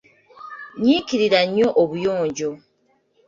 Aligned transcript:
Nyiikirira 0.81 1.39
nnyo 1.47 1.67
obuyonjo. 1.81 2.49